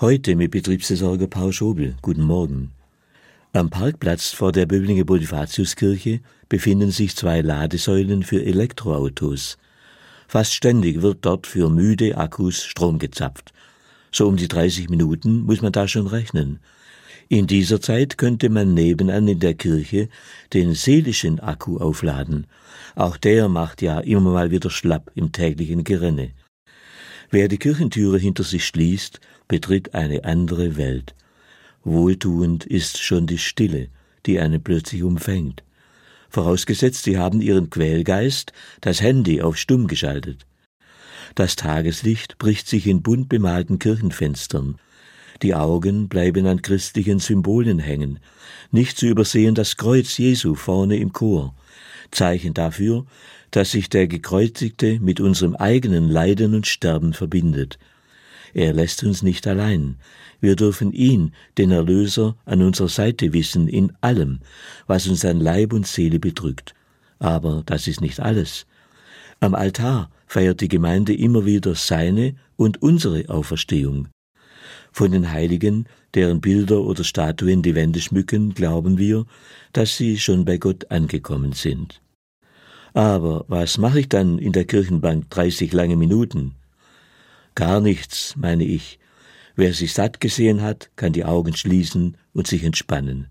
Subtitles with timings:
[0.00, 1.94] Heute mit Betriebsversorger Paul Schobel.
[2.00, 2.70] Guten Morgen.
[3.52, 9.58] Am Parkplatz vor der Böblinger Bonifatiuskirche befinden sich zwei Ladesäulen für Elektroautos.
[10.26, 13.52] Fast ständig wird dort für müde Akkus Strom gezapft.
[14.10, 16.60] So um die 30 Minuten muss man da schon rechnen.
[17.28, 20.08] In dieser Zeit könnte man nebenan in der Kirche
[20.54, 22.46] den seelischen Akku aufladen.
[22.94, 26.30] Auch der macht ja immer mal wieder schlapp im täglichen Gerenne.
[27.30, 31.14] Wer die Kirchentüre hinter sich schließt, betritt eine andere Welt.
[31.84, 33.88] Wohltuend ist schon die Stille,
[34.26, 35.62] die einen plötzlich umfängt.
[36.28, 40.44] Vorausgesetzt, Sie haben Ihren Quälgeist, das Handy auf stumm geschaltet.
[41.36, 44.76] Das Tageslicht bricht sich in bunt bemalten Kirchenfenstern.
[45.42, 48.18] Die Augen bleiben an christlichen Symbolen hängen.
[48.72, 51.54] Nicht zu übersehen das Kreuz Jesu vorne im Chor.
[52.10, 53.06] Zeichen dafür,
[53.50, 57.78] dass sich der Gekreuzigte mit unserem eigenen Leiden und Sterben verbindet.
[58.54, 59.96] Er lässt uns nicht allein.
[60.40, 64.40] Wir dürfen ihn, den Erlöser, an unserer Seite wissen in allem,
[64.86, 66.74] was uns an Leib und Seele bedrückt.
[67.18, 68.66] Aber das ist nicht alles.
[69.40, 74.08] Am Altar feiert die Gemeinde immer wieder seine und unsere Auferstehung.
[74.92, 79.26] Von den Heiligen, deren Bilder oder Statuen die Wände schmücken, glauben wir,
[79.72, 82.00] dass sie schon bei Gott angekommen sind.
[82.92, 86.54] Aber was mache ich dann in der Kirchenbank 30 lange Minuten?
[87.54, 88.98] Gar nichts, meine ich.
[89.56, 93.26] Wer sich satt gesehen hat, kann die Augen schließen und sich entspannen,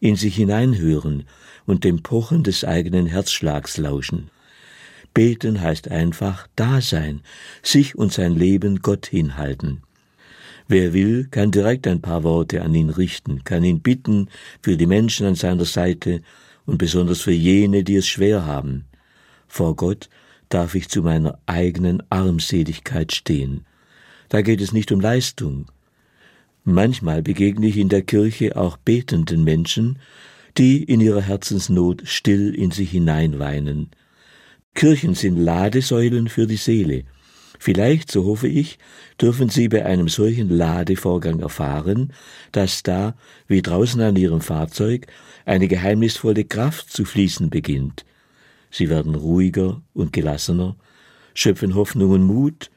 [0.00, 1.24] in sich hineinhören
[1.66, 4.30] und dem Pochen des eigenen Herzschlags lauschen.
[5.14, 7.22] Beten heißt einfach da sein,
[7.62, 9.82] sich und sein Leben Gott hinhalten.
[10.66, 14.28] Wer will, kann direkt ein paar Worte an ihn richten, kann ihn bitten
[14.62, 16.22] für die Menschen an seiner Seite
[16.66, 18.86] und besonders für jene, die es schwer haben.
[19.54, 20.08] Vor Gott
[20.48, 23.64] darf ich zu meiner eigenen Armseligkeit stehen.
[24.28, 25.66] Da geht es nicht um Leistung.
[26.64, 30.00] Manchmal begegne ich in der Kirche auch betenden Menschen,
[30.58, 33.90] die in ihrer Herzensnot still in sich hineinweinen.
[34.74, 37.04] Kirchen sind Ladesäulen für die Seele.
[37.60, 38.80] Vielleicht, so hoffe ich,
[39.22, 42.12] dürfen Sie bei einem solchen Ladevorgang erfahren,
[42.50, 43.14] dass da,
[43.46, 45.06] wie draußen an Ihrem Fahrzeug,
[45.44, 48.04] eine geheimnisvolle Kraft zu fließen beginnt,
[48.74, 50.74] Sie werden ruhiger und gelassener,
[51.32, 52.72] schöpfen Hoffnung und Mut,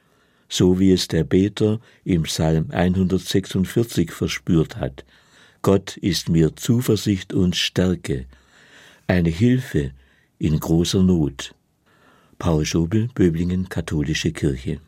[0.48, 5.06] so wie es der Beter im Psalm 146 verspürt hat.
[5.64, 8.28] Gott ist mir Zuversicht und Stärke,
[9.08, 9.90] eine Hilfe
[10.38, 11.56] in großer Not.
[12.38, 14.76] Paul Schobel, Böblingen, Katholische Kirche.